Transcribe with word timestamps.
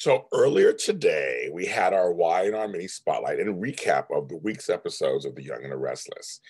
So 0.00 0.28
earlier 0.32 0.72
today, 0.72 1.50
we 1.52 1.66
had 1.66 1.92
our 1.92 2.10
Y&R 2.10 2.68
mini 2.68 2.88
spotlight 2.88 3.38
and 3.38 3.62
recap 3.62 4.06
of 4.10 4.30
the 4.30 4.38
week's 4.38 4.70
episodes 4.70 5.26
of 5.26 5.34
The 5.34 5.42
Young 5.42 5.62
and 5.62 5.72
the 5.72 5.76
Restless. 5.76 6.40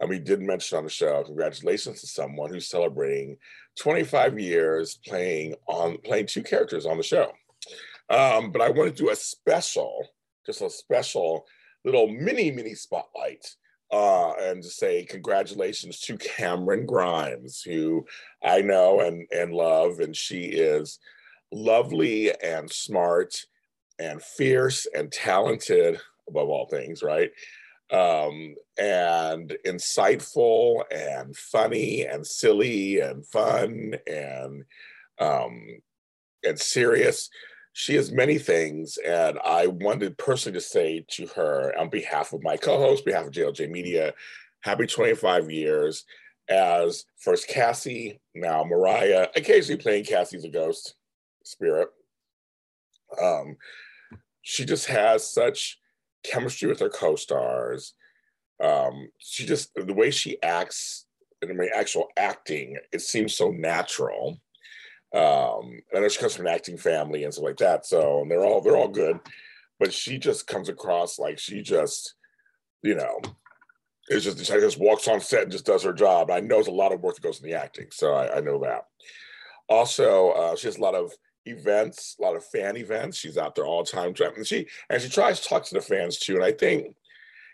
And 0.00 0.10
we 0.10 0.18
did 0.18 0.40
mention 0.40 0.76
on 0.76 0.82
the 0.82 0.90
show, 0.90 1.22
congratulations 1.22 2.00
to 2.00 2.08
someone 2.08 2.50
who's 2.50 2.66
celebrating 2.66 3.36
25 3.78 4.40
years 4.40 4.98
playing 5.06 5.54
on 5.68 5.98
playing 5.98 6.26
two 6.26 6.42
characters 6.42 6.84
on 6.84 6.96
the 6.96 7.04
show. 7.04 7.30
Um, 8.10 8.50
but 8.50 8.60
I 8.60 8.70
want 8.70 8.96
to 8.96 9.02
do 9.04 9.10
a 9.10 9.16
special, 9.16 10.08
just 10.44 10.60
a 10.60 10.68
special 10.68 11.46
little 11.84 12.08
mini 12.08 12.50
mini 12.50 12.74
spotlight 12.74 13.46
uh, 13.92 14.32
and 14.32 14.64
to 14.64 14.68
say 14.68 15.04
congratulations 15.04 16.00
to 16.00 16.18
Camryn 16.18 16.86
Grimes, 16.86 17.62
who 17.62 18.04
I 18.42 18.62
know 18.62 18.98
and 18.98 19.28
and 19.30 19.52
love, 19.52 20.00
and 20.00 20.16
she 20.16 20.46
is 20.46 20.98
lovely 21.52 22.32
and 22.42 22.70
smart 22.70 23.34
and 23.98 24.22
fierce 24.22 24.86
and 24.94 25.10
talented 25.10 26.00
above 26.28 26.48
all 26.48 26.66
things, 26.66 27.02
right? 27.02 27.30
Um, 27.90 28.56
and 28.78 29.56
insightful 29.64 30.82
and 30.90 31.36
funny 31.36 32.04
and 32.04 32.26
silly 32.26 33.00
and 33.00 33.24
fun 33.26 33.94
and 34.06 34.64
um, 35.18 35.66
and 36.44 36.58
serious. 36.58 37.30
She 37.72 37.94
is 37.94 38.10
many 38.10 38.38
things, 38.38 38.96
and 38.96 39.38
I 39.44 39.66
wanted 39.66 40.16
personally 40.16 40.58
to 40.58 40.64
say 40.64 41.04
to 41.10 41.26
her, 41.28 41.78
on 41.78 41.90
behalf 41.90 42.32
of 42.32 42.42
my 42.42 42.56
co-host, 42.56 43.04
behalf 43.04 43.26
of 43.26 43.32
JLJ 43.32 43.70
Media, 43.70 44.14
happy 44.62 44.86
25 44.86 45.50
years 45.50 46.04
as 46.48 47.04
first 47.18 47.48
Cassie, 47.48 48.18
now 48.34 48.64
Mariah, 48.64 49.28
occasionally 49.36 49.80
playing 49.80 50.04
Cassie 50.04 50.38
as 50.38 50.44
a 50.44 50.48
ghost 50.48 50.94
spirit. 51.46 51.88
Um, 53.20 53.56
she 54.42 54.64
just 54.64 54.86
has 54.86 55.28
such 55.32 55.78
chemistry 56.24 56.68
with 56.68 56.80
her 56.80 56.88
co-stars. 56.88 57.94
Um, 58.62 59.10
she 59.18 59.46
just 59.46 59.74
the 59.74 59.92
way 59.92 60.10
she 60.10 60.42
acts 60.42 61.06
in 61.42 61.54
her 61.54 61.68
actual 61.74 62.08
acting, 62.16 62.78
it 62.92 63.00
seems 63.00 63.34
so 63.34 63.50
natural. 63.50 64.40
Um, 65.14 65.80
I 65.94 66.00
know 66.00 66.08
she 66.08 66.18
comes 66.18 66.36
from 66.36 66.46
an 66.46 66.54
acting 66.54 66.78
family 66.78 67.24
and 67.24 67.32
stuff 67.32 67.44
like 67.44 67.58
that, 67.58 67.86
so 67.86 68.24
they're 68.28 68.44
all 68.44 68.60
they're 68.60 68.76
all 68.76 68.88
good. 68.88 69.20
But 69.78 69.92
she 69.92 70.18
just 70.18 70.46
comes 70.46 70.68
across 70.68 71.18
like 71.18 71.38
she 71.38 71.60
just, 71.60 72.14
you 72.82 72.94
know, 72.94 73.20
it's 74.08 74.24
just 74.24 74.38
she 74.38 74.52
just 74.52 74.78
walks 74.78 75.06
on 75.08 75.20
set 75.20 75.44
and 75.44 75.52
just 75.52 75.66
does 75.66 75.82
her 75.82 75.92
job. 75.92 76.30
I 76.30 76.40
know 76.40 76.56
there's 76.56 76.66
a 76.68 76.72
lot 76.72 76.92
of 76.92 77.02
work 77.02 77.16
that 77.16 77.22
goes 77.22 77.40
in 77.42 77.48
the 77.48 77.56
acting, 77.56 77.88
so 77.90 78.14
I, 78.14 78.38
I 78.38 78.40
know 78.40 78.58
that. 78.60 78.86
Also, 79.68 80.30
uh, 80.30 80.56
she 80.56 80.68
has 80.68 80.78
a 80.78 80.82
lot 80.82 80.94
of 80.94 81.12
events, 81.46 82.16
a 82.18 82.22
lot 82.22 82.36
of 82.36 82.44
fan 82.44 82.76
events. 82.76 83.18
She's 83.18 83.38
out 83.38 83.54
there 83.54 83.66
all 83.66 83.84
the 83.84 83.90
time, 83.90 84.14
and 84.18 84.46
she 84.46 84.66
and 84.90 85.00
she 85.00 85.08
tries 85.08 85.40
to 85.40 85.48
talk 85.48 85.64
to 85.64 85.74
the 85.74 85.80
fans 85.80 86.18
too. 86.18 86.34
And 86.36 86.44
I 86.44 86.52
think, 86.52 86.94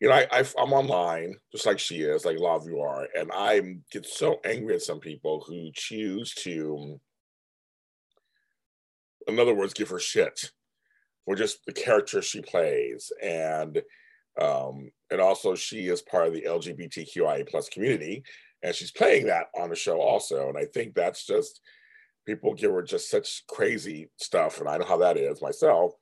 you 0.00 0.08
know, 0.08 0.14
I, 0.14 0.26
I 0.32 0.38
am 0.40 0.72
online 0.72 1.34
just 1.52 1.66
like 1.66 1.78
she 1.78 2.02
is, 2.02 2.24
like 2.24 2.38
a 2.38 2.42
lot 2.42 2.60
of 2.60 2.66
you 2.66 2.80
are, 2.80 3.06
and 3.16 3.30
I 3.32 3.60
get 3.90 4.06
so 4.06 4.40
angry 4.44 4.74
at 4.74 4.82
some 4.82 5.00
people 5.00 5.44
who 5.46 5.70
choose 5.74 6.34
to, 6.36 6.98
in 9.28 9.38
other 9.38 9.54
words, 9.54 9.74
give 9.74 9.90
her 9.90 10.00
shit 10.00 10.50
for 11.24 11.34
just 11.34 11.64
the 11.66 11.72
character 11.72 12.20
she 12.22 12.40
plays, 12.42 13.12
and 13.22 13.82
um, 14.40 14.90
and 15.10 15.20
also 15.20 15.54
she 15.54 15.86
is 15.86 16.02
part 16.02 16.26
of 16.26 16.34
the 16.34 16.42
LGBTQIA 16.42 17.48
plus 17.48 17.68
community, 17.68 18.24
and 18.62 18.74
she's 18.74 18.90
playing 18.90 19.26
that 19.26 19.46
on 19.56 19.70
the 19.70 19.76
show 19.76 20.00
also. 20.00 20.48
And 20.48 20.58
I 20.58 20.64
think 20.64 20.94
that's 20.94 21.26
just 21.26 21.60
people 22.26 22.54
give 22.54 22.72
her 22.72 22.82
just 22.82 23.10
such 23.10 23.44
crazy 23.48 24.10
stuff, 24.16 24.60
and 24.60 24.68
I 24.68 24.78
know 24.78 24.86
how 24.86 24.98
that 24.98 25.16
is 25.16 25.42
myself 25.42 25.92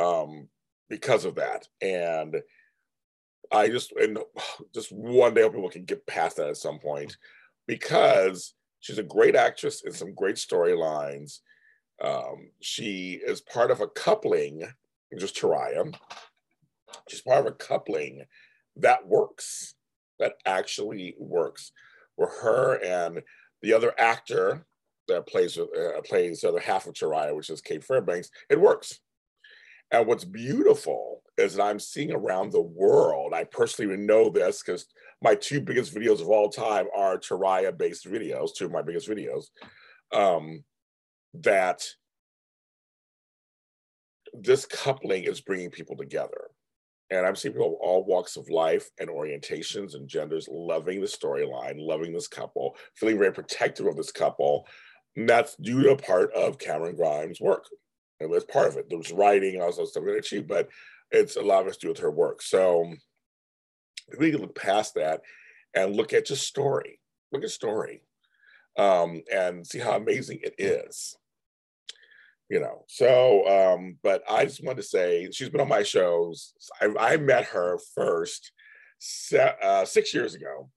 um, 0.00 0.48
because 0.88 1.24
of 1.24 1.36
that. 1.36 1.66
And 1.80 2.36
I 3.52 3.68
just 3.68 3.92
and 3.92 4.18
just 4.74 4.92
one 4.92 5.34
day 5.34 5.48
people 5.48 5.70
can 5.70 5.84
get 5.84 6.06
past 6.06 6.36
that 6.36 6.48
at 6.48 6.56
some 6.56 6.78
point 6.78 7.16
because 7.66 8.54
she's 8.80 8.98
a 8.98 9.02
great 9.02 9.36
actress 9.36 9.82
in 9.84 9.92
some 9.92 10.14
great 10.14 10.36
storylines. 10.36 11.40
Um, 12.02 12.50
she 12.60 13.20
is 13.24 13.42
part 13.42 13.70
of 13.70 13.80
a 13.80 13.88
coupling, 13.88 14.66
just 15.18 15.36
Taraya. 15.36 15.94
She's 17.08 17.20
part 17.20 17.40
of 17.40 17.46
a 17.46 17.56
coupling 17.56 18.24
that 18.76 19.06
works, 19.06 19.74
that 20.18 20.34
actually 20.46 21.14
works, 21.18 21.72
where 22.16 22.30
her 22.42 22.82
and 22.82 23.22
the 23.62 23.74
other 23.74 23.92
actor 23.98 24.64
that 25.10 25.26
plays 25.26 25.58
uh, 25.58 26.00
plays 26.04 26.40
the 26.40 26.48
other 26.48 26.60
half 26.60 26.86
of 26.86 26.94
Taraya, 26.94 27.34
which 27.34 27.50
is 27.50 27.60
Cait 27.60 27.84
Fairbanks, 27.84 28.30
it 28.48 28.60
works. 28.60 29.00
And 29.90 30.06
what's 30.06 30.24
beautiful 30.24 31.22
is 31.36 31.54
that 31.54 31.64
I'm 31.64 31.80
seeing 31.80 32.12
around 32.12 32.52
the 32.52 32.60
world. 32.60 33.34
I 33.34 33.44
personally 33.44 33.96
know 33.96 34.30
this 34.30 34.62
because 34.62 34.86
my 35.22 35.34
two 35.34 35.60
biggest 35.60 35.94
videos 35.94 36.20
of 36.20 36.28
all 36.28 36.48
time 36.48 36.86
are 36.96 37.18
Taraya-based 37.18 38.06
videos, 38.06 38.54
two 38.54 38.66
of 38.66 38.70
my 38.70 38.82
biggest 38.82 39.08
videos. 39.08 39.46
Um, 40.12 40.64
that 41.34 41.82
this 44.32 44.66
coupling 44.66 45.24
is 45.24 45.40
bringing 45.40 45.70
people 45.70 45.96
together. 45.96 46.50
And 47.10 47.26
I'm 47.26 47.34
seeing 47.34 47.54
people 47.54 47.68
of 47.68 47.80
all 47.80 48.04
walks 48.04 48.36
of 48.36 48.48
life 48.48 48.88
and 49.00 49.10
orientations 49.10 49.94
and 49.94 50.08
genders 50.08 50.48
loving 50.48 51.00
the 51.00 51.06
storyline, 51.06 51.74
loving 51.76 52.12
this 52.12 52.28
couple, 52.28 52.76
feeling 52.94 53.18
very 53.18 53.32
protective 53.32 53.86
of 53.86 53.96
this 53.96 54.12
couple, 54.12 54.66
and 55.16 55.28
that's 55.28 55.56
due 55.56 55.82
to 55.82 55.96
part 55.96 56.32
of 56.32 56.58
Camryn 56.58 56.96
Grimes' 56.96 57.40
work. 57.40 57.66
It 58.20 58.28
was 58.28 58.44
part 58.44 58.68
of 58.68 58.76
it. 58.76 58.88
There 58.88 58.98
was 58.98 59.12
writing 59.12 59.54
and 59.54 59.62
also 59.62 59.84
stuff 59.84 60.04
that 60.04 60.26
she, 60.26 60.40
but 60.40 60.68
it's 61.10 61.36
a 61.36 61.42
lot 61.42 61.62
of 61.62 61.68
us 61.68 61.76
to 61.78 61.86
do 61.86 61.88
with 61.88 61.98
her 62.00 62.10
work. 62.10 62.42
So 62.42 62.92
we 64.18 64.30
can 64.30 64.40
look 64.40 64.54
past 64.54 64.94
that 64.94 65.22
and 65.74 65.96
look 65.96 66.12
at 66.12 66.26
just 66.26 66.46
story. 66.46 67.00
Look 67.32 67.44
at 67.44 67.50
story. 67.50 68.02
Um, 68.78 69.22
and 69.32 69.66
see 69.66 69.78
how 69.78 69.92
amazing 69.92 70.40
it 70.42 70.54
is. 70.58 71.16
You 72.48 72.60
know, 72.60 72.84
so 72.88 73.46
um, 73.46 73.96
but 74.02 74.22
I 74.28 74.44
just 74.44 74.64
want 74.64 74.76
to 74.78 74.82
say 74.82 75.28
she's 75.30 75.50
been 75.50 75.60
on 75.60 75.68
my 75.68 75.84
shows. 75.84 76.52
I, 76.80 76.88
I 76.98 77.16
met 77.16 77.44
her 77.44 77.78
first 77.94 78.50
se- 78.98 79.54
uh, 79.62 79.84
six 79.84 80.12
years 80.12 80.34
ago 80.34 80.68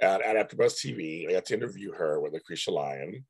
at, 0.00 0.22
at 0.22 0.36
AfterBuzz 0.36 0.74
TV. 0.74 1.28
I 1.28 1.32
got 1.32 1.44
to 1.46 1.54
interview 1.54 1.92
her 1.92 2.18
with 2.18 2.32
Lucretia 2.32 2.70
Lyon 2.70 3.26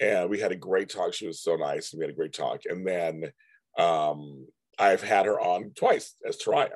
and 0.00 0.30
we 0.30 0.40
had 0.40 0.52
a 0.52 0.56
great 0.56 0.88
talk. 0.88 1.12
She 1.12 1.26
was 1.26 1.42
so 1.42 1.56
nice, 1.56 1.92
and 1.92 1.98
we 1.98 2.04
had 2.04 2.12
a 2.12 2.16
great 2.16 2.32
talk. 2.32 2.62
And 2.64 2.86
then 2.86 3.30
um, 3.78 4.46
I've 4.78 5.02
had 5.02 5.26
her 5.26 5.38
on 5.38 5.72
twice 5.76 6.14
as 6.26 6.38
Taraya, 6.38 6.70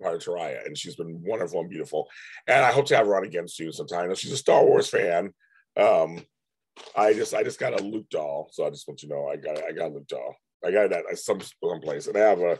part 0.00 0.16
of 0.16 0.22
Taraya, 0.22 0.64
and 0.66 0.76
she's 0.76 0.96
been 0.96 1.22
wonderful 1.22 1.60
and 1.60 1.70
beautiful. 1.70 2.08
And 2.46 2.64
I 2.64 2.72
hope 2.72 2.86
to 2.86 2.96
have 2.96 3.06
her 3.06 3.16
on 3.16 3.24
again 3.24 3.46
soon 3.46 3.72
sometime. 3.72 4.12
She's 4.14 4.32
a 4.32 4.36
Star 4.36 4.64
Wars 4.64 4.88
fan. 4.88 5.34
Um, 5.76 6.24
I 6.96 7.12
just 7.12 7.34
I 7.34 7.42
just 7.42 7.60
got 7.60 7.78
a 7.78 7.84
Luke 7.84 8.08
doll, 8.10 8.48
so 8.50 8.66
I 8.66 8.70
just 8.70 8.88
want 8.88 9.02
you 9.02 9.08
to 9.08 9.14
know 9.14 9.28
I 9.28 9.36
got 9.36 9.62
I 9.62 9.72
got 9.72 9.90
a 9.90 9.94
Luke 9.94 10.08
doll. 10.08 10.34
I 10.64 10.70
got 10.70 10.90
that 10.90 11.04
at 11.10 11.18
some 11.18 11.40
place, 11.82 12.06
and 12.06 12.16
I 12.16 12.20
have 12.20 12.40
a 12.40 12.58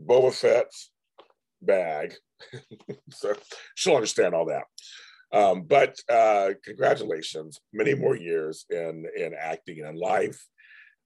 Boba 0.00 0.32
Fett 0.32 0.70
bag, 1.62 2.14
so 3.10 3.34
she'll 3.74 3.96
understand 3.96 4.34
all 4.34 4.46
that. 4.46 4.64
Um, 5.32 5.62
but 5.62 5.96
uh, 6.10 6.50
congratulations, 6.64 7.60
many 7.72 7.94
more 7.94 8.16
years 8.16 8.64
in 8.70 9.04
in 9.16 9.34
acting 9.38 9.80
and 9.80 9.90
in 9.90 10.00
life. 10.00 10.40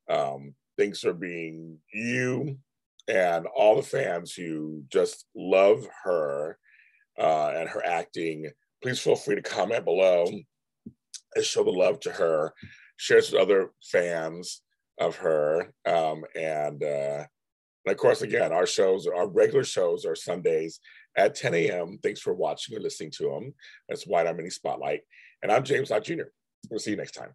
Um, 0.09 0.55
things 0.79 1.05
are 1.05 1.15
being 1.15 1.79
you 1.93 2.59
and 3.09 3.47
all 3.47 3.77
the 3.77 3.83
fans 3.83 4.33
who 4.33 4.85
just 4.89 5.27
love 5.35 5.87
her 6.05 6.59
uh, 7.19 7.49
and 7.57 7.69
her 7.69 7.85
acting. 7.85 8.51
Please 8.83 9.01
feel 9.01 9.17
free 9.17 9.37
to 9.37 9.43
comment 9.43 9.85
below 9.85 10.27
and 11.35 11.45
show 11.45 11.65
the 11.65 11.71
love 11.71 12.01
to 12.01 12.11
her. 12.11 12.53
Share 12.97 13.17
with 13.17 13.35
other 13.35 13.71
fans 13.91 14.63
of 15.01 15.17
her, 15.17 15.73
um, 15.87 16.25
and 16.37 16.83
uh, 16.85 17.25
and 17.85 17.93
of 17.93 17.99
course, 17.99 18.23
again, 18.23 18.53
our 18.53 18.67
shows, 18.67 19.07
our 19.07 19.29
regular 19.29 19.65
shows 19.65 20.05
are 20.05 20.15
Sundays 20.15 20.81
at 21.17 21.35
10 21.35 21.55
a.m. 21.55 21.99
Thanks 22.03 22.21
for 22.21 22.33
watching 22.33 22.77
or 22.77 22.81
listening 22.81 23.11
to 23.19 23.25
them. 23.25 23.55
That's 23.89 24.07
Wide 24.07 24.27
Eye 24.27 24.33
Mini 24.33 24.51
Spotlight. 24.51 25.01
And 25.43 25.51
I'm 25.51 25.65
James 25.65 25.91
Lott 25.91 26.05
Jr. 26.05 26.31
We'll 26.71 26.79
see 26.79 26.93
you 26.93 26.97
next 26.97 27.13
time. 27.13 27.35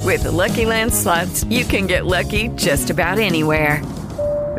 With 0.00 0.24
the 0.24 0.32
Lucky 0.32 0.66
Land 0.66 0.92
slots, 0.92 1.44
you 1.44 1.64
can 1.64 1.86
get 1.86 2.04
lucky 2.04 2.48
just 2.48 2.90
about 2.90 3.18
anywhere. 3.18 3.82